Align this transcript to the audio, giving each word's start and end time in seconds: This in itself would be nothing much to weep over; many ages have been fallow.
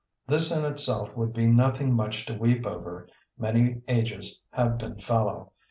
This 0.25 0.51
in 0.51 0.65
itself 0.65 1.15
would 1.15 1.31
be 1.31 1.45
nothing 1.45 1.93
much 1.93 2.25
to 2.25 2.33
weep 2.33 2.65
over; 2.65 3.07
many 3.37 3.83
ages 3.87 4.41
have 4.53 4.79
been 4.79 4.97
fallow. 4.97 5.51